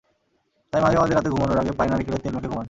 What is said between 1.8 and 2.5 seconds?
নারিকেলের তেল মেখে